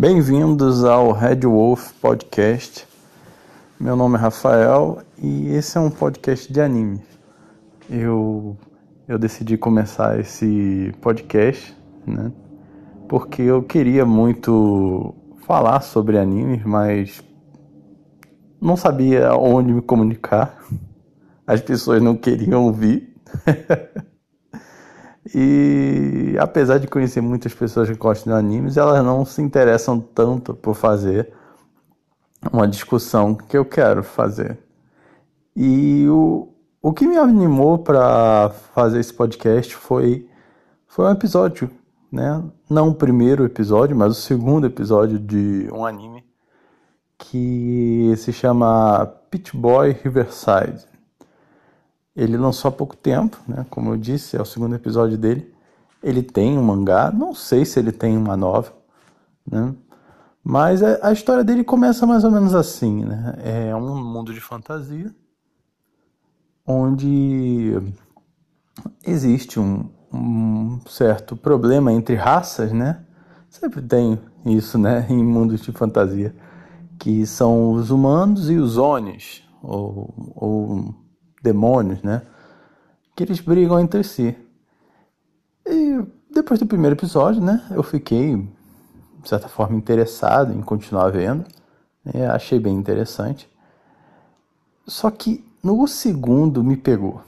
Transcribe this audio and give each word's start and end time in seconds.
Bem-vindos 0.00 0.84
ao 0.84 1.10
Red 1.10 1.40
Wolf 1.40 1.90
Podcast. 1.94 2.86
Meu 3.80 3.96
nome 3.96 4.14
é 4.14 4.20
Rafael 4.20 5.02
e 5.20 5.48
esse 5.48 5.76
é 5.76 5.80
um 5.80 5.90
podcast 5.90 6.52
de 6.52 6.60
anime. 6.60 7.02
Eu, 7.90 8.56
eu 9.08 9.18
decidi 9.18 9.58
começar 9.58 10.20
esse 10.20 10.94
podcast, 11.00 11.76
né? 12.06 12.30
Porque 13.08 13.42
eu 13.42 13.60
queria 13.60 14.06
muito 14.06 15.16
falar 15.44 15.80
sobre 15.80 16.16
animes, 16.16 16.62
mas 16.64 17.20
não 18.60 18.76
sabia 18.76 19.34
onde 19.34 19.72
me 19.72 19.82
comunicar. 19.82 20.64
As 21.44 21.60
pessoas 21.60 22.00
não 22.00 22.16
queriam 22.16 22.66
ouvir. 22.66 23.16
E 25.34 26.36
apesar 26.38 26.78
de 26.78 26.86
conhecer 26.86 27.20
muitas 27.20 27.52
pessoas 27.54 27.88
que 27.88 27.96
gostam 27.96 28.32
de 28.32 28.38
animes, 28.38 28.76
elas 28.76 29.04
não 29.04 29.24
se 29.24 29.42
interessam 29.42 30.00
tanto 30.00 30.54
por 30.54 30.74
fazer 30.74 31.32
uma 32.52 32.66
discussão 32.66 33.34
que 33.34 33.56
eu 33.56 33.64
quero 33.64 34.02
fazer. 34.02 34.58
E 35.54 36.06
o, 36.08 36.48
o 36.80 36.92
que 36.92 37.06
me 37.06 37.16
animou 37.16 37.78
para 37.78 38.50
fazer 38.74 39.00
esse 39.00 39.12
podcast 39.12 39.74
foi, 39.74 40.28
foi 40.86 41.06
um 41.06 41.10
episódio, 41.10 41.70
né? 42.10 42.42
Não 42.70 42.88
o 42.90 42.94
primeiro 42.94 43.44
episódio, 43.44 43.96
mas 43.96 44.12
o 44.12 44.20
segundo 44.20 44.66
episódio 44.66 45.18
de 45.18 45.68
um 45.72 45.84
anime 45.84 46.24
que 47.18 48.14
se 48.16 48.32
chama 48.32 49.04
Pit 49.30 49.56
Boy 49.56 49.92
Riverside. 49.92 50.86
Ele 52.18 52.36
lançou 52.36 52.68
há 52.68 52.72
pouco 52.72 52.96
tempo, 52.96 53.38
né? 53.46 53.64
Como 53.70 53.92
eu 53.92 53.96
disse, 53.96 54.36
é 54.36 54.42
o 54.42 54.44
segundo 54.44 54.74
episódio 54.74 55.16
dele. 55.16 55.54
Ele 56.02 56.20
tem 56.20 56.58
um 56.58 56.62
mangá, 56.62 57.12
não 57.12 57.32
sei 57.32 57.64
se 57.64 57.78
ele 57.78 57.92
tem 57.92 58.16
uma 58.16 58.36
nova, 58.36 58.72
né? 59.46 59.72
Mas 60.42 60.82
a 60.82 61.12
história 61.12 61.44
dele 61.44 61.62
começa 61.62 62.06
mais 62.06 62.24
ou 62.24 62.30
menos 62.30 62.56
assim, 62.56 63.04
né? 63.04 63.34
É 63.44 63.76
um 63.76 64.02
mundo 64.02 64.34
de 64.34 64.40
fantasia 64.40 65.14
onde 66.66 67.80
existe 69.06 69.60
um, 69.60 69.88
um 70.12 70.80
certo 70.86 71.36
problema 71.36 71.92
entre 71.92 72.16
raças, 72.16 72.72
né? 72.72 73.00
Sempre 73.48 73.80
tem 73.80 74.18
isso, 74.44 74.76
né? 74.76 75.06
Em 75.08 75.24
mundos 75.24 75.60
de 75.60 75.70
fantasia, 75.70 76.34
que 76.98 77.24
são 77.26 77.72
os 77.72 77.90
humanos 77.90 78.50
e 78.50 78.56
os 78.56 78.76
onis, 78.76 79.42
ou, 79.62 80.12
ou 80.34 80.94
demônios, 81.52 82.02
né? 82.02 82.22
Que 83.16 83.24
eles 83.24 83.40
brigam 83.40 83.80
entre 83.80 84.04
si. 84.04 84.36
E 85.66 86.04
depois 86.30 86.60
do 86.60 86.66
primeiro 86.66 86.94
episódio, 86.94 87.42
né? 87.42 87.66
Eu 87.70 87.82
fiquei, 87.82 88.36
de 89.22 89.28
certa 89.28 89.48
forma, 89.48 89.76
interessado 89.76 90.52
em 90.52 90.60
continuar 90.60 91.10
vendo. 91.10 91.44
Né, 92.04 92.26
achei 92.28 92.58
bem 92.58 92.74
interessante. 92.74 93.48
Só 94.86 95.10
que 95.10 95.44
no 95.62 95.86
segundo 95.88 96.62
me 96.62 96.76
pegou. 96.76 97.22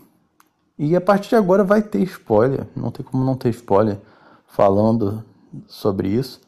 E 0.79 0.97
a 0.97 1.01
partir 1.01 1.31
de 1.31 1.37
agora 1.37 1.65
vai 1.65 1.83
ter 1.83 2.03
spoiler. 2.03 2.67
Não 2.75 2.91
tem 2.91 3.05
como 3.05 3.25
não 3.25 3.37
ter 3.37 3.51
spoiler 3.51 3.99
falando 4.47 5.25
sobre 5.67 6.09
isso. 6.09 6.41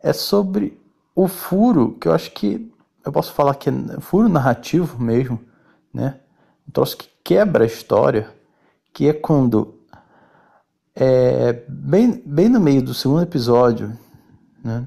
É 0.00 0.12
sobre 0.12 0.80
o 1.14 1.26
furo, 1.26 1.96
que 2.00 2.08
eu 2.08 2.12
acho 2.12 2.30
que 2.32 2.72
eu 3.04 3.12
posso 3.12 3.32
falar 3.32 3.54
que 3.54 3.68
é 3.68 3.72
furo 4.00 4.28
narrativo 4.28 5.02
mesmo, 5.02 5.40
né? 5.92 6.20
Um 6.68 6.70
troço 6.70 6.96
que 6.96 7.08
quebra 7.24 7.64
a 7.64 7.66
história, 7.66 8.30
que 8.92 9.08
é 9.08 9.12
quando 9.12 9.78
é, 10.94 11.64
bem, 11.68 12.22
bem 12.26 12.48
no 12.48 12.60
meio 12.60 12.82
do 12.82 12.92
segundo 12.92 13.22
episódio, 13.22 13.96
né? 14.62 14.86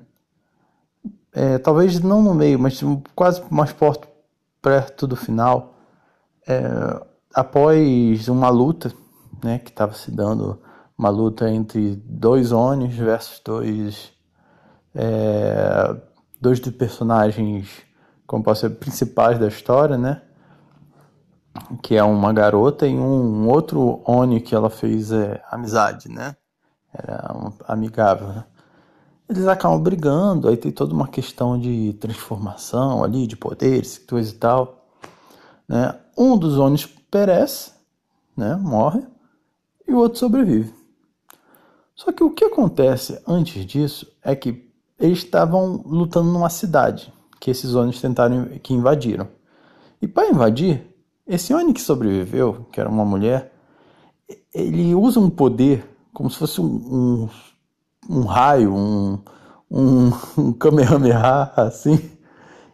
É, 1.34 1.58
talvez 1.58 2.00
não 2.02 2.22
no 2.22 2.34
meio, 2.34 2.60
mas 2.60 2.82
quase 3.16 3.42
mais 3.50 3.72
perto, 3.72 4.08
perto 4.62 5.08
do 5.08 5.16
final, 5.16 5.76
é, 6.46 6.62
após 7.34 8.28
uma 8.28 8.50
luta, 8.50 8.92
né, 9.42 9.58
que 9.60 9.70
estava 9.70 9.94
se 9.94 10.12
dando 10.12 10.62
uma 10.98 11.10
luta 11.10 11.50
entre 11.50 11.96
dois 12.06 12.52
Onis 12.52 12.94
versus 12.94 13.42
dois 13.44 14.12
é, 14.94 15.96
dois 16.40 16.60
dos 16.60 16.74
personagens, 16.74 17.70
como 18.28 18.44
posso 18.44 18.62
ser, 18.62 18.72
principais 18.72 19.40
da 19.40 19.48
história, 19.48 19.98
né? 19.98 20.22
Que 21.82 21.96
é 21.96 22.04
uma 22.04 22.32
garota, 22.32 22.88
e 22.88 22.96
um, 22.96 23.48
outro 23.48 24.02
Oni 24.06 24.40
que 24.40 24.56
ela 24.56 24.70
fez 24.70 25.12
é, 25.12 25.42
amizade, 25.50 26.10
né? 26.10 26.36
Era 26.94 27.36
um, 27.36 27.52
amigável, 27.68 28.28
né? 28.30 28.46
Eles 29.30 29.48
acabam 29.48 29.82
brigando, 29.82 30.50
aí 30.50 30.58
tem 30.58 30.72
toda 30.72 30.94
uma 30.94 31.08
questão 31.08 31.58
de 31.58 31.94
transformação 31.94 33.04
ali, 33.04 33.26
de 33.26 33.38
poderes, 33.38 33.98
coisa 33.98 34.30
e 34.30 34.36
tal. 34.36 34.86
Né? 35.68 35.98
Um 36.18 36.38
dos 36.38 36.58
Onis 36.58 36.86
perece, 36.86 37.72
né? 38.36 38.58
morre, 38.58 39.02
e 39.88 39.94
o 39.94 39.98
outro 39.98 40.20
sobrevive. 40.20 40.74
Só 41.96 42.12
que 42.12 42.24
o 42.24 42.32
que 42.32 42.44
acontece 42.44 43.22
antes 43.26 43.66
disso 43.66 44.06
é 44.22 44.36
que 44.36 44.70
eles 45.00 45.20
estavam 45.20 45.82
lutando 45.86 46.30
numa 46.30 46.50
cidade 46.50 47.14
que 47.40 47.50
esses 47.50 47.74
Onis 47.74 48.00
tentaram 48.00 48.46
que 48.62 48.74
invadiram. 48.74 49.28
E 50.02 50.08
para 50.08 50.30
invadir, 50.30 50.91
esse 51.28 51.54
Oni 51.54 51.74
que 51.74 51.82
sobreviveu, 51.82 52.66
que 52.72 52.80
era 52.80 52.90
uma 52.90 53.06
mulher, 53.06 53.54
ele 54.54 54.94
usa 54.96 55.20
um 55.20 55.30
poder 55.30 55.92
como 56.14 56.30
se 56.30 56.38
fosse 56.38 56.62
um, 56.62 56.66
um, 56.66 57.30
um 58.10 58.22
raio, 58.22 58.74
um, 58.74 59.20
um, 59.70 60.12
um 60.38 60.54
Kamehameha, 60.54 61.52
assim, 61.56 62.00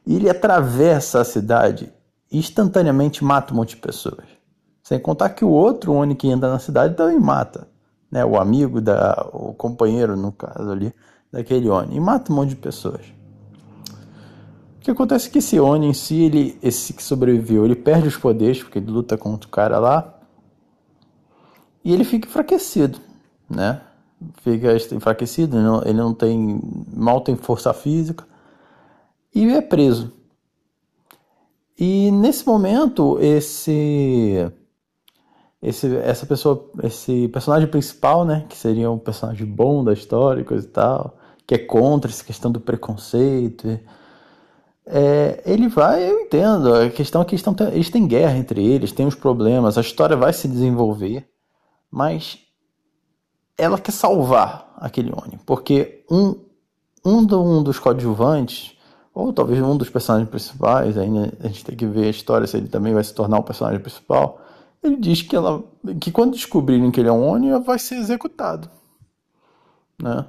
e 0.06 0.16
ele 0.16 0.30
atravessa 0.30 1.22
a 1.22 1.26
cidade 1.26 1.92
e 2.32 2.38
instantaneamente 2.38 3.24
mata 3.24 3.54
um 3.54 3.58
monte 3.58 3.76
de 3.76 3.82
pessoas. 3.82 4.26
Sem 4.84 5.00
contar 5.00 5.30
que 5.30 5.44
o 5.44 5.50
outro 5.50 5.94
Oni 5.94 6.16
que 6.16 6.32
anda 6.32 6.50
na 6.50 6.60
cidade 6.60 6.96
também 6.96 7.20
mata, 7.20 7.68
né? 8.10 8.24
O 8.24 8.40
amigo, 8.40 8.80
da, 8.80 9.30
o 9.34 9.54
companheiro, 9.54 10.16
no 10.16 10.32
caso 10.32 10.72
ali, 10.72 10.94
daquele 11.32 11.70
Oni, 11.70 11.98
e 11.98 12.00
mata 12.00 12.32
um 12.32 12.36
monte 12.36 12.50
de 12.50 12.56
pessoas 12.56 13.02
que 14.88 14.92
acontece 14.92 15.28
é 15.28 15.32
que 15.32 15.40
esse 15.40 15.60
Oni 15.60 15.88
em 15.88 15.94
si, 15.94 16.22
ele, 16.24 16.58
esse 16.64 16.94
que 16.94 17.04
sobreviveu, 17.04 17.66
ele 17.66 17.76
perde 17.76 18.08
os 18.08 18.16
poderes, 18.16 18.64
porque 18.64 18.80
ele 18.80 18.90
luta 18.90 19.18
contra 19.18 19.46
o 19.46 19.52
cara 19.52 19.80
lá, 19.80 20.18
e 21.84 21.94
ele 21.94 22.06
fica 22.06 22.26
enfraquecido, 22.26 22.98
né? 23.50 23.82
Fica 24.42 24.74
enfraquecido, 24.96 25.58
ele 25.86 25.98
não, 25.98 26.14
tem, 26.14 26.62
mal 26.96 27.20
tem 27.20 27.36
força 27.36 27.74
física, 27.74 28.26
e 29.36 29.46
é 29.50 29.62
preso. 29.62 30.14
E 31.78 32.10
nesse 32.10 32.48
momento, 32.48 33.20
esse, 33.20 34.50
esse, 35.62 35.98
essa 35.98 36.26
pessoa, 36.26 36.72
esse 36.82 37.28
personagem 37.28 37.68
principal, 37.68 38.24
né, 38.24 38.46
que 38.48 38.58
seria 38.58 38.90
um 38.90 38.98
personagem 38.98 39.46
bom 39.46 39.84
da 39.84 39.92
história 39.92 40.42
e 40.42 40.46
coisa 40.46 40.66
e 40.66 40.70
tal, 40.70 41.18
que 41.46 41.56
é 41.56 41.58
contra 41.58 42.10
essa 42.10 42.24
questão 42.24 42.50
do 42.50 42.62
preconceito, 42.62 43.68
é, 44.90 45.42
ele 45.46 45.68
vai, 45.68 46.10
eu 46.10 46.22
entendo. 46.22 46.74
A 46.74 46.90
questão 46.90 47.22
é 47.22 47.26
que 47.26 47.36
eles, 47.74 47.90
têm 47.90 48.08
guerra 48.08 48.38
entre 48.38 48.66
eles, 48.66 48.92
têm 48.92 49.06
os 49.06 49.16
problemas, 49.16 49.78
a 49.78 49.82
história 49.82 50.16
vai 50.16 50.32
se 50.32 50.48
desenvolver, 50.48 51.28
mas 51.92 52.40
ela 53.58 53.78
quer 53.78 53.92
salvar 53.92 54.74
aquele 54.78 55.12
Oni, 55.12 55.38
porque 55.46 56.06
um, 56.10 56.36
um, 57.06 57.26
do, 57.26 57.42
um 57.42 57.64
dos 57.64 57.80
coadjuvantes, 57.80 58.78
ou 59.14 59.34
talvez 59.34 59.62
um 59.62 59.76
dos 59.76 59.90
personagens 59.90 60.30
principais, 60.30 60.98
aí 60.98 61.10
né, 61.10 61.32
a 61.42 61.48
gente 61.48 61.66
tem 61.66 61.76
que 61.76 61.86
ver 61.86 62.06
a 62.06 62.10
história 62.10 62.48
se 62.48 62.56
ele 62.56 62.68
também 62.70 62.94
vai 62.94 63.04
se 63.04 63.14
tornar 63.14 63.40
o 63.40 63.44
personagem 63.44 63.82
principal. 63.82 64.40
Ele 64.82 64.96
diz 64.96 65.24
que, 65.24 65.36
ela, 65.36 65.64
que 66.00 66.12
quando 66.12 66.34
descobrirem 66.34 66.92
que 66.92 67.00
ele 67.00 67.10
é 67.10 67.12
um 67.12 67.28
Oni, 67.28 67.52
vai 67.60 67.80
ser 67.80 67.96
executado. 67.96 68.70
Né? 70.02 70.24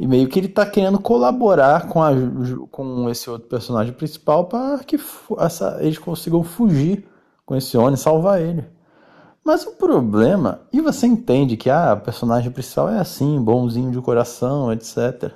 E 0.00 0.06
meio 0.06 0.28
que 0.28 0.38
ele 0.38 0.48
tá 0.48 0.64
querendo 0.64 0.98
colaborar 0.98 1.86
com, 1.86 2.02
a, 2.02 2.10
com 2.70 3.10
esse 3.10 3.28
outro 3.28 3.46
personagem 3.46 3.92
principal 3.92 4.46
para 4.46 4.78
que 4.78 4.98
essa, 5.38 5.76
eles 5.82 5.98
consigam 5.98 6.42
fugir 6.42 7.06
com 7.44 7.54
esse 7.54 7.76
Oni, 7.76 7.98
salvar 7.98 8.40
ele. 8.40 8.64
Mas 9.44 9.66
o 9.66 9.72
problema, 9.72 10.62
e 10.72 10.80
você 10.80 11.06
entende 11.06 11.54
que 11.54 11.68
ah, 11.68 11.92
o 11.92 12.02
personagem 12.02 12.50
principal 12.50 12.88
é 12.88 12.98
assim, 12.98 13.38
bonzinho 13.42 13.90
de 13.90 14.00
coração, 14.00 14.72
etc. 14.72 15.34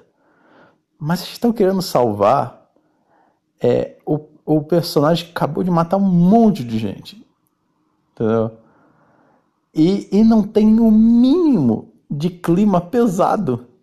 Mas 0.99 1.21
eles 1.21 1.33
estão 1.33 1.53
querendo 1.53 1.83
salvar 1.83 2.71
é, 3.61 3.99
o, 4.07 4.19
o 4.47 4.63
personagem 4.63 5.27
que 5.27 5.33
acabou 5.33 5.63
de 5.63 5.71
matar 5.71 5.99
um 5.99 6.09
monte 6.09 6.65
de 6.65 6.79
gente. 6.79 7.23
Entendeu? 8.15 8.53
E, 9.75 10.09
e 10.11 10.25
não 10.25 10.43
tem 10.43 10.81
o 10.81 10.91
mínimo 10.91 11.93
de 12.11 12.31
clima 12.31 12.81
pesado 12.81 13.74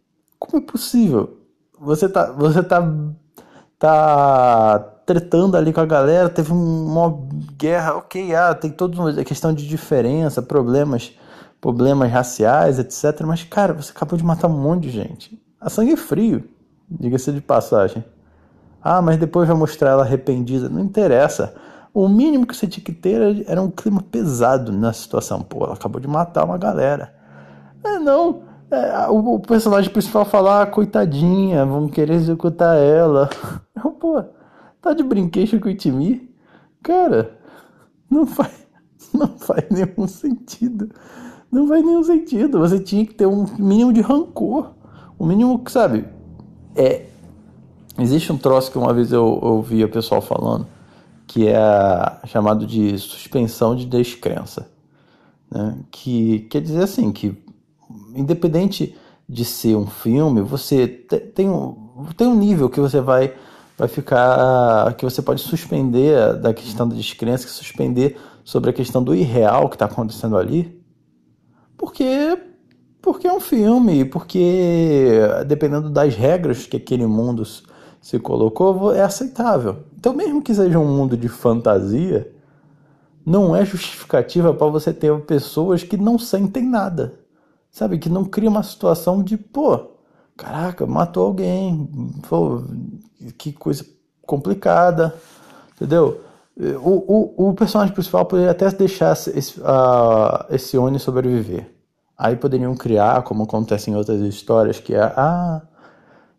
como 0.42 0.64
é 0.64 0.66
possível? 0.66 1.38
Você 1.80 2.10
tá, 2.10 2.32
você 2.32 2.64
tá, 2.64 2.84
tá 3.78 4.80
tretando 5.06 5.56
ali 5.56 5.72
com 5.72 5.80
a 5.80 5.86
galera, 5.86 6.30
teve 6.30 6.52
uma 6.52 7.16
guerra, 7.58 7.96
ok, 7.96 8.34
ah, 8.36 8.54
tem 8.56 8.72
toda 8.72 9.00
uma 9.00 9.24
questão 9.24 9.54
de 9.54 9.68
diferença, 9.68 10.42
problemas, 10.42 11.16
problemas 11.60 12.12
raciais, 12.12 12.80
etc. 12.80 13.22
Mas, 13.26 13.44
cara, 13.44 13.74
você 13.74 13.92
acabou 13.92 14.18
de 14.18 14.26
matar 14.26 14.48
um 14.48 14.58
monte 14.58 14.84
de 14.84 14.90
gente. 14.90 15.42
A 15.60 15.70
sangue 15.70 15.94
é 15.94 15.98
frio, 15.98 16.44
diga-se 16.90 17.32
de 17.32 17.42
passagem. 17.42 18.04
Ah, 18.84 19.02
mas 19.02 19.18
depois 19.18 19.48
vai 19.48 19.56
mostrar 19.56 19.92
ela 19.92 20.04
arrependida. 20.04 20.68
Não 20.68 20.82
interessa. 20.82 21.54
O 21.94 22.08
mínimo 22.10 22.48
que 22.48 22.56
você 22.56 22.66
tinha 22.66 22.84
que 22.84 22.92
ter 22.92 23.46
era 23.48 23.62
um 23.62 23.70
clima 23.70 24.02
pesado 24.02 24.72
na 24.72 24.92
situação. 24.92 25.42
Pô, 25.44 25.66
ela 25.66 25.76
acabou 25.76 26.02
de 26.02 26.08
matar 26.08 26.46
uma 26.46 26.58
galera. 26.58 27.14
É, 27.84 28.00
não. 28.00 28.51
É, 28.72 29.10
o, 29.10 29.36
o, 29.36 29.40
personagem 29.42 29.92
principal 29.92 30.24
fala, 30.24 30.62
ah, 30.62 30.66
coitadinha, 30.66 31.66
vão 31.66 31.90
querer 31.90 32.14
executar 32.14 32.78
ela. 32.78 33.30
Eu, 33.76 33.92
pô, 33.92 34.24
tá 34.82 34.94
de 34.94 35.04
brinquedo 35.04 35.60
com 35.60 35.68
o 35.68 35.72
Itimi? 35.72 36.34
Cara, 36.82 37.38
não 38.10 38.26
faz, 38.26 38.66
não 39.14 39.28
faz 39.28 39.66
nenhum 39.70 40.08
sentido. 40.08 40.90
Não 41.52 41.68
faz 41.68 41.84
nenhum 41.84 42.02
sentido. 42.02 42.60
Você 42.60 42.80
tinha 42.80 43.06
que 43.06 43.14
ter 43.14 43.26
um 43.26 43.46
mínimo 43.60 43.92
de 43.92 44.00
rancor. 44.00 44.72
O 45.20 45.26
mínimo 45.26 45.60
que, 45.60 45.72
sabe, 45.72 46.06
é. 46.74 47.08
Existe 48.00 48.32
um 48.32 48.38
troço 48.38 48.72
que 48.72 48.78
uma 48.78 48.94
vez 48.94 49.12
eu 49.12 49.26
ouvi 49.26 49.84
o 49.84 49.90
pessoal 49.90 50.22
falando, 50.22 50.66
que 51.28 51.50
é 51.50 51.58
chamado 52.26 52.66
de 52.66 52.98
suspensão 52.98 53.76
de 53.76 53.86
descrença. 53.86 54.70
Né? 55.52 55.78
Que 55.92 56.40
quer 56.50 56.62
dizer 56.62 56.84
assim, 56.84 57.12
que 57.12 57.38
independente 58.16 58.96
de 59.28 59.46
ser 59.46 59.76
um 59.76 59.88
filme, 59.88 60.42
você 60.42 60.88
tem 60.88 61.50
um, 61.50 62.06
tem 62.18 62.28
um 62.28 62.36
nível 62.36 62.70
que 62.70 62.80
você 62.80 63.00
vai, 63.00 63.34
vai 63.78 63.88
ficar. 63.88 64.94
que 64.96 65.06
você 65.06 65.22
pode 65.22 65.42
suspender 65.42 66.38
da 66.40 66.54
questão 66.54 66.88
da 66.88 66.96
descrença, 66.96 67.46
que 67.46 67.52
suspender 67.52 68.18
sobre 68.44 68.70
a 68.70 68.74
questão 68.74 69.04
do 69.04 69.16
irreal 69.16 69.70
que 69.70 69.76
está 69.76 69.86
acontecendo 69.86 70.38
ali. 70.38 70.82
Porque 71.78 72.38
porque 73.02 73.28
é 73.28 73.34
um 73.34 73.40
filme, 73.40 74.06
porque 74.06 75.20
dependendo 75.48 75.90
das 75.90 76.14
regras 76.16 76.68
que 76.68 76.78
aquele 76.78 77.08
mundo 77.08 77.44
se 78.00 78.20
colocou, 78.20 78.94
é 78.94 79.02
aceitável. 79.02 79.78
Então, 79.98 80.14
mesmo 80.14 80.42
que 80.42 80.54
seja 80.54 80.78
um 80.78 80.86
mundo 80.86 81.18
de 81.18 81.28
fantasia, 81.28 82.32
não 83.26 83.56
é 83.56 83.66
justificativa 83.66 84.54
para 84.54 84.68
você 84.68 84.94
ter 84.94 85.16
pessoas 85.22 85.84
que 85.84 85.98
não 85.98 86.20
sentem 86.20 86.64
nada. 86.64 87.14
Sabe? 87.72 87.98
Que 87.98 88.10
não 88.10 88.26
cria 88.26 88.50
uma 88.50 88.64
situação 88.64 89.24
de, 89.24 89.38
pô, 89.38 89.92
caraca, 90.36 90.86
matou 90.86 91.28
alguém, 91.28 91.90
pô, 92.28 92.64
que 93.38 93.54
coisa 93.54 93.86
complicada, 94.26 95.16
entendeu? 95.76 96.22
O, 96.58 97.40
o, 97.40 97.50
o 97.50 97.54
personagem 97.54 97.94
principal 97.94 98.26
poderia 98.26 98.52
até 98.52 98.70
deixar 98.72 99.14
esse, 99.14 99.60
uh, 99.62 100.46
esse 100.50 100.78
Oni 100.78 101.00
sobreviver. 101.00 101.72
Aí 102.18 102.36
poderiam 102.36 102.76
criar, 102.76 103.24
como 103.24 103.44
acontece 103.44 103.90
em 103.90 103.96
outras 103.96 104.22
histórias, 104.22 104.80
que 104.80 104.94
é, 104.94 105.02
ah, 105.02 105.62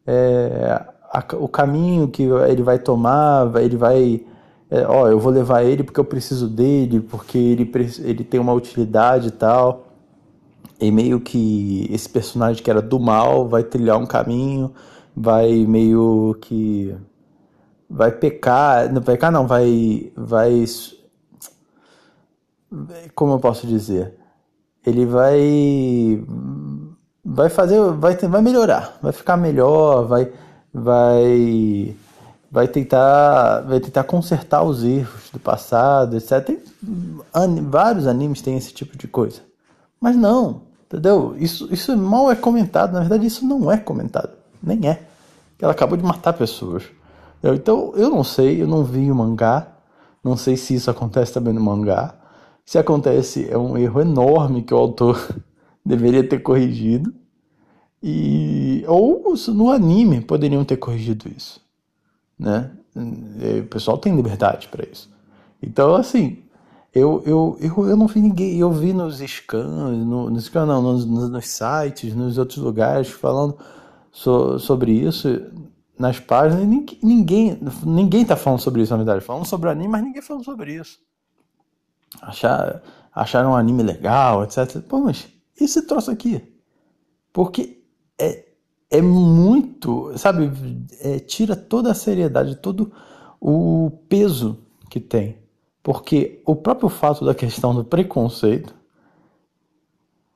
é, 0.06 0.81
a, 1.11 1.25
o 1.37 1.49
caminho 1.49 2.08
que 2.08 2.23
ele 2.23 2.62
vai 2.62 2.79
tomar, 2.79 3.50
ele 3.56 3.76
vai. 3.76 4.25
É, 4.70 4.87
ó, 4.87 5.08
eu 5.08 5.19
vou 5.19 5.32
levar 5.32 5.64
ele 5.64 5.82
porque 5.82 5.99
eu 5.99 6.05
preciso 6.05 6.49
dele, 6.49 7.00
porque 7.00 7.37
ele, 7.37 7.70
ele 8.05 8.23
tem 8.23 8.38
uma 8.38 8.52
utilidade 8.52 9.29
e 9.29 9.32
tal. 9.32 9.92
E 10.82 10.90
meio 10.90 11.20
que 11.20 11.88
esse 11.93 12.08
personagem 12.08 12.61
que 12.61 12.69
era 12.69 12.82
do 12.82 12.99
mal 12.99 13.49
vai 13.49 13.62
trilhar 13.62 13.99
um 13.99 14.05
caminho, 14.05 14.75
vai 15.17 15.64
meio 15.64 16.37
que 16.40 16.93
vai 17.88 18.11
pecar, 18.11 18.93
não 18.93 19.00
pecar 19.00 19.31
não, 19.31 19.46
vai 19.46 20.12
vai 20.17 20.64
como 23.14 23.34
eu 23.34 23.38
posso 23.38 23.64
dizer? 23.64 24.14
Ele 24.84 25.06
vai 25.06 26.25
vai 27.25 27.49
fazer, 27.49 27.81
vai 27.93 28.17
vai 28.17 28.43
melhorar, 28.43 28.99
vai 29.00 29.12
ficar 29.12 29.37
melhor, 29.37 30.05
vai 30.08 30.32
vai 30.75 31.96
vai 32.50 32.67
tentar 32.67 33.61
vai 33.61 33.79
tentar 33.79 34.02
consertar 34.02 34.64
os 34.64 34.82
erros 34.82 35.31
do 35.31 35.38
passado, 35.38 36.17
etc. 36.17 36.44
Tem, 36.44 36.58
vários 37.70 38.08
animes 38.08 38.43
têm 38.43 38.56
esse 38.56 38.75
tipo 38.75 38.99
de 38.99 39.06
coisa. 39.06 39.43
Mas 40.00 40.17
não, 40.17 40.71
Entendeu? 40.93 41.35
Isso, 41.39 41.73
isso 41.73 41.97
mal 41.97 42.31
é 42.31 42.37
comentado. 42.37 42.93
Na 42.93 43.00
verdade, 43.00 43.27
isso 43.27 43.47
não 43.47 43.73
é 43.73 43.79
comentado. 43.79 44.29
Nem 44.62 44.87
é. 44.87 45.03
Ela 45.59 45.73
acabou 45.73 45.97
de 45.97 46.05
matar 46.05 46.35
pessoas. 46.35 46.85
Entendeu? 47.39 47.56
Então, 47.56 47.93
eu 47.97 48.11
não 48.11 48.23
sei, 48.23 48.61
eu 48.61 48.67
não 48.67 48.85
vi 48.85 49.11
o 49.11 49.15
mangá. 49.15 49.69
Não 50.23 50.37
sei 50.37 50.55
se 50.55 50.75
isso 50.75 50.91
acontece 50.91 51.33
também 51.33 51.55
no 51.55 51.62
mangá. 51.62 52.15
Se 52.67 52.79
acontece, 52.79 53.49
é 53.50 53.56
um 53.56 53.79
erro 53.79 54.03
enorme 54.03 54.62
que 54.62 54.75
o 54.75 54.77
autor 54.77 55.19
deveria 55.85 56.29
ter 56.29 56.41
corrigido. 56.41 57.15
E 58.03 58.85
ou 58.87 59.35
no 59.49 59.71
anime 59.71 60.21
poderiam 60.21 60.65
ter 60.65 60.77
corrigido 60.77 61.31
isso, 61.35 61.61
né? 62.39 62.71
O 62.94 63.67
pessoal 63.69 63.97
tem 63.97 64.15
liberdade 64.15 64.69
para 64.69 64.85
isso. 64.85 65.09
Então, 65.62 65.94
assim, 65.94 66.42
eu, 66.94 67.23
eu, 67.25 67.56
eu, 67.59 67.89
eu 67.89 67.97
não 67.97 68.06
vi 68.06 68.21
ninguém, 68.21 68.59
eu 68.59 68.71
vi 68.71 68.93
nos 68.93 69.19
scans, 69.21 69.67
no, 69.67 70.29
nos 70.29 70.53
não, 70.53 70.83
nos, 70.83 71.06
nos, 71.06 71.47
sites, 71.47 72.15
nos 72.15 72.37
outros 72.37 72.59
lugares 72.59 73.09
falando 73.09 73.56
so, 74.11 74.59
sobre 74.59 74.93
isso, 74.93 75.29
nas 75.99 76.21
páginas, 76.21 76.67
ninguém, 76.67 76.99
ninguém, 77.03 77.61
ninguém 77.83 78.25
tá 78.27 78.37
falando 78.37 78.61
sobre 78.61 78.83
isso, 78.83 78.93
na 78.93 78.99
verdade, 78.99 79.25
falando 79.25 79.47
sobre 79.47 79.71
anime, 79.71 79.89
mas 79.89 80.03
ninguém 80.03 80.21
falando 80.21 80.44
sobre 80.44 80.75
isso. 80.75 80.99
Achar, 82.21 82.83
acharam 83.15 83.53
um 83.53 83.56
anime 83.56 83.83
legal, 83.83 84.44
etc. 84.44 84.83
Pô, 84.83 85.00
mas 85.00 85.27
esse 85.59 85.87
troço 85.87 86.11
aqui? 86.11 86.43
Porque 87.33 87.83
é, 88.19 88.44
é 88.91 89.00
muito, 89.00 90.12
sabe, 90.19 90.53
é, 91.00 91.19
tira 91.21 91.56
toda 91.56 91.91
a 91.91 91.94
seriedade, 91.94 92.56
todo 92.56 92.93
o 93.41 93.91
peso 94.11 94.59
que 94.91 95.00
tem 95.00 95.42
porque 95.82 96.40
o 96.46 96.55
próprio 96.55 96.88
fato 96.88 97.25
da 97.25 97.34
questão 97.34 97.75
do 97.75 97.84
preconceito 97.84 98.75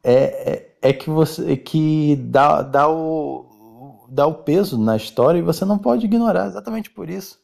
é, 0.02 0.72
é, 0.82 0.90
é 0.90 0.92
que 0.92 1.08
você 1.08 1.56
que 1.56 2.16
dá, 2.16 2.62
dá, 2.62 2.88
o, 2.88 4.06
dá 4.08 4.26
o 4.26 4.34
peso 4.34 4.78
na 4.78 4.96
história 4.96 5.38
e 5.38 5.42
você 5.42 5.64
não 5.64 5.78
pode 5.78 6.06
ignorar 6.06 6.46
exatamente 6.46 6.90
por 6.90 7.08
isso. 7.08 7.38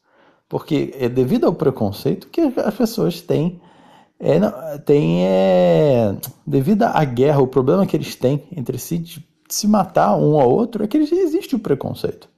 Porque 0.48 0.94
é 0.98 1.08
devido 1.08 1.46
ao 1.46 1.54
preconceito 1.54 2.28
que 2.28 2.40
as 2.40 2.74
pessoas 2.74 3.20
têm. 3.20 3.60
É, 4.20 4.38
tem, 4.78 5.26
é, 5.26 6.14
devido 6.46 6.84
à 6.84 7.04
guerra, 7.04 7.40
o 7.40 7.48
problema 7.48 7.86
que 7.86 7.96
eles 7.96 8.14
têm 8.14 8.44
entre 8.56 8.78
si 8.78 8.98
de 8.98 9.26
se 9.48 9.66
matar 9.66 10.16
um 10.16 10.38
ao 10.40 10.48
outro 10.48 10.84
é 10.84 10.86
que 10.86 10.96
existe 10.96 11.56
o 11.56 11.58
preconceito. 11.58 12.28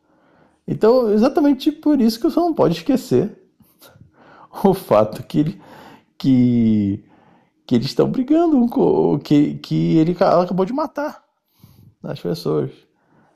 Então, 0.66 1.12
exatamente 1.12 1.70
por 1.70 2.00
isso 2.00 2.18
que 2.18 2.30
você 2.30 2.40
não 2.40 2.54
pode 2.54 2.78
esquecer 2.78 3.43
o 4.62 4.74
fato 4.74 5.22
que, 5.24 5.38
ele, 5.38 5.62
que, 6.18 7.04
que 7.66 7.74
eles 7.74 7.86
estão 7.86 8.08
brigando, 8.08 8.68
que, 9.22 9.54
que 9.54 9.96
ele 9.98 10.16
acabou 10.20 10.64
de 10.64 10.72
matar 10.72 11.24
as 12.02 12.20
pessoas. 12.20 12.70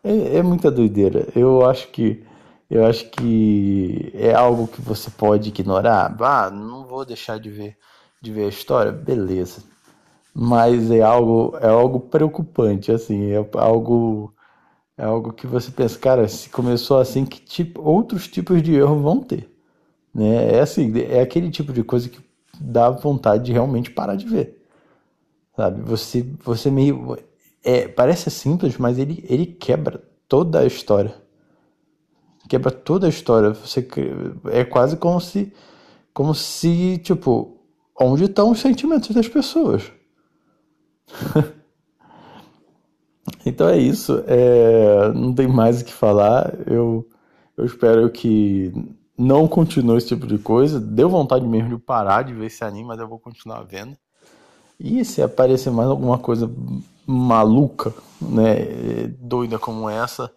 É, 0.04 0.36
é 0.36 0.42
muita 0.42 0.70
doideira. 0.70 1.28
Eu 1.34 1.68
acho 1.68 1.88
que 1.88 2.24
eu 2.70 2.84
acho 2.84 3.08
que 3.10 4.10
é 4.14 4.34
algo 4.34 4.68
que 4.68 4.80
você 4.82 5.10
pode 5.10 5.48
ignorar. 5.48 6.14
Ah, 6.20 6.50
não 6.50 6.84
vou 6.86 7.04
deixar 7.04 7.38
de 7.38 7.50
ver 7.50 7.76
de 8.20 8.32
ver 8.32 8.44
a 8.46 8.48
história, 8.48 8.92
beleza. 8.92 9.62
Mas 10.34 10.90
é 10.90 11.02
algo 11.02 11.56
é 11.60 11.68
algo 11.68 12.00
preocupante, 12.00 12.92
assim, 12.92 13.32
é 13.32 13.44
algo 13.54 14.34
é 14.96 15.04
algo 15.04 15.32
que 15.32 15.46
você 15.46 15.70
pensa, 15.70 15.98
cara, 15.98 16.28
se 16.28 16.50
começou 16.50 16.98
assim, 17.00 17.24
que 17.24 17.40
tipo 17.40 17.82
outros 17.82 18.28
tipos 18.28 18.62
de 18.62 18.74
erro 18.74 19.00
vão 19.00 19.20
ter. 19.22 19.48
Né? 20.18 20.56
É 20.56 20.60
assim, 20.60 20.92
é 20.98 21.20
aquele 21.20 21.48
tipo 21.48 21.72
de 21.72 21.84
coisa 21.84 22.08
que 22.08 22.18
dá 22.60 22.90
vontade 22.90 23.44
de 23.44 23.52
realmente 23.52 23.88
parar 23.92 24.16
de 24.16 24.26
ver. 24.26 24.66
Sabe? 25.56 25.80
Você, 25.82 26.26
você 26.44 26.72
meio. 26.72 27.16
É, 27.62 27.86
parece 27.86 28.28
simples, 28.28 28.76
mas 28.76 28.98
ele, 28.98 29.24
ele 29.28 29.46
quebra 29.46 30.02
toda 30.28 30.58
a 30.58 30.66
história. 30.66 31.14
Quebra 32.48 32.72
toda 32.72 33.06
a 33.06 33.08
história. 33.08 33.50
Você, 33.50 33.86
é 34.50 34.64
quase 34.64 34.96
como 34.96 35.20
se. 35.20 35.52
Como 36.12 36.34
se, 36.34 36.98
tipo, 36.98 37.56
onde 37.96 38.24
estão 38.24 38.50
os 38.50 38.58
sentimentos 38.58 39.14
das 39.14 39.28
pessoas? 39.28 39.84
então 43.46 43.68
é 43.68 43.78
isso. 43.78 44.24
É, 44.26 45.12
não 45.14 45.32
tem 45.32 45.46
mais 45.46 45.80
o 45.80 45.84
que 45.84 45.92
falar. 45.92 46.58
Eu, 46.66 47.08
eu 47.56 47.64
espero 47.64 48.10
que 48.10 48.72
não 49.18 49.48
continuo 49.48 49.98
esse 49.98 50.08
tipo 50.08 50.26
de 50.26 50.38
coisa. 50.38 50.78
Deu 50.78 51.10
vontade 51.10 51.44
mesmo 51.46 51.70
de 51.70 51.78
parar 51.78 52.22
de 52.22 52.32
ver 52.32 52.46
esse 52.46 52.62
anime, 52.62 52.86
mas 52.86 53.00
eu 53.00 53.08
vou 53.08 53.18
continuar 53.18 53.62
vendo. 53.64 53.96
E 54.78 55.04
se 55.04 55.20
aparecer 55.20 55.70
mais 55.70 55.88
alguma 55.88 56.18
coisa 56.18 56.48
maluca, 57.04 57.92
né, 58.20 59.08
doida 59.18 59.58
como 59.58 59.90
essa, 59.90 60.30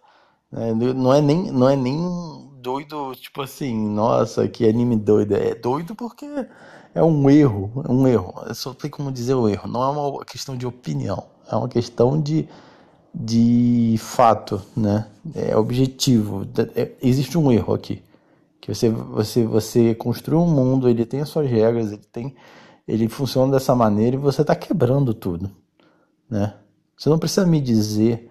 né, 0.50 0.74
não 0.74 1.14
é 1.14 1.20
nem 1.20 1.52
não 1.52 1.68
é 1.68 1.76
nem 1.76 1.96
doido 2.60 3.14
tipo 3.14 3.42
assim, 3.42 3.76
nossa, 3.76 4.48
que 4.48 4.68
anime 4.68 4.96
doido, 4.96 5.34
é 5.34 5.54
doido 5.54 5.94
porque 5.94 6.26
é 6.94 7.02
um 7.02 7.30
erro, 7.30 7.84
é 7.88 7.92
um 7.92 8.06
erro. 8.08 8.34
Eu 8.46 8.54
só 8.54 8.74
tem 8.74 8.90
como 8.90 9.12
dizer 9.12 9.34
o 9.34 9.48
erro, 9.48 9.68
não 9.68 9.82
é 9.84 9.88
uma 9.90 10.24
questão 10.24 10.56
de 10.56 10.66
opinião, 10.66 11.24
é 11.50 11.54
uma 11.54 11.68
questão 11.68 12.20
de 12.20 12.48
de 13.14 13.96
fato, 13.98 14.62
né? 14.76 15.06
É 15.34 15.56
objetivo. 15.56 16.46
É, 16.74 16.92
existe 17.02 17.36
um 17.36 17.52
erro 17.52 17.74
aqui. 17.74 18.02
Que 18.62 18.72
você, 18.72 18.88
você, 18.88 19.44
você 19.44 19.92
construi 19.92 20.38
um 20.38 20.46
mundo, 20.46 20.88
ele 20.88 21.04
tem 21.04 21.20
as 21.20 21.28
suas 21.28 21.50
regras, 21.50 21.88
ele 21.88 22.02
tem, 22.12 22.36
ele 22.86 23.08
funciona 23.08 23.50
dessa 23.50 23.74
maneira 23.74 24.14
e 24.14 24.18
você 24.20 24.42
está 24.42 24.54
quebrando 24.54 25.12
tudo, 25.12 25.50
né? 26.30 26.54
Você 26.96 27.08
não 27.08 27.18
precisa 27.18 27.44
me 27.44 27.60
dizer, 27.60 28.30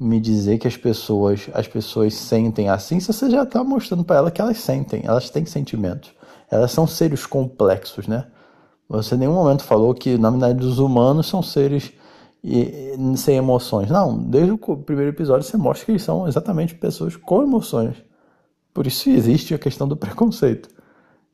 me 0.00 0.18
dizer 0.18 0.56
que 0.56 0.66
as 0.66 0.78
pessoas, 0.78 1.50
as 1.52 1.68
pessoas 1.68 2.14
sentem 2.14 2.70
assim, 2.70 2.98
se 2.98 3.12
você 3.12 3.28
já 3.28 3.42
está 3.42 3.62
mostrando 3.62 4.02
para 4.04 4.16
elas 4.16 4.32
que 4.32 4.40
elas 4.40 4.56
sentem, 4.56 5.02
elas 5.04 5.28
têm 5.28 5.44
sentimentos, 5.44 6.14
elas 6.50 6.72
são 6.72 6.86
seres 6.86 7.26
complexos, 7.26 8.08
né? 8.08 8.26
Você 8.88 9.16
em 9.16 9.18
nenhum 9.18 9.34
momento 9.34 9.64
falou 9.64 9.92
que 9.92 10.16
na 10.16 10.30
verdade 10.30 10.64
os 10.64 10.78
humanos 10.78 11.26
são 11.26 11.42
seres 11.42 11.92
e, 12.42 12.96
sem 13.18 13.36
emoções. 13.36 13.90
Não, 13.90 14.16
desde 14.16 14.52
o 14.52 14.58
primeiro 14.78 15.10
episódio 15.10 15.46
você 15.46 15.58
mostra 15.58 15.84
que 15.84 15.92
eles 15.92 16.02
são 16.02 16.26
exatamente 16.26 16.74
pessoas 16.74 17.16
com 17.16 17.42
emoções. 17.42 18.07
Por 18.78 18.86
isso 18.86 19.10
existe 19.10 19.52
a 19.52 19.58
questão 19.58 19.88
do 19.88 19.96
preconceito 19.96 20.68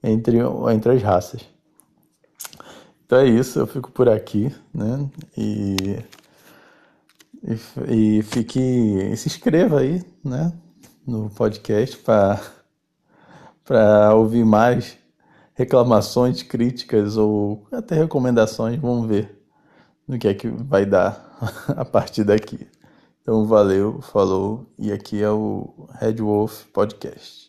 entre, 0.02 0.38
entre 0.72 0.92
as 0.92 1.02
raças. 1.02 1.42
Então 3.04 3.18
é 3.18 3.26
isso, 3.26 3.58
eu 3.58 3.66
fico 3.66 3.92
por 3.92 4.08
aqui, 4.08 4.50
né? 4.72 5.06
E, 5.36 5.76
e, 7.42 8.18
e 8.18 8.22
fique. 8.22 9.14
se 9.18 9.28
inscreva 9.28 9.80
aí, 9.80 10.02
né? 10.24 10.54
No 11.06 11.28
podcast 11.28 11.98
para 13.62 14.14
ouvir 14.14 14.46
mais 14.46 14.96
reclamações, 15.52 16.42
críticas 16.42 17.18
ou 17.18 17.66
até 17.70 17.94
recomendações. 17.94 18.80
Vamos 18.80 19.06
ver 19.06 19.38
no 20.08 20.18
que 20.18 20.28
é 20.28 20.32
que 20.32 20.48
vai 20.48 20.86
dar 20.86 21.36
a 21.76 21.84
partir 21.84 22.24
daqui. 22.24 22.66
Então 23.24 23.46
valeu, 23.46 24.02
falou 24.02 24.70
e 24.78 24.92
aqui 24.92 25.22
é 25.22 25.30
o 25.30 25.88
Red 25.98 26.16
Wolf 26.16 26.66
Podcast. 26.74 27.48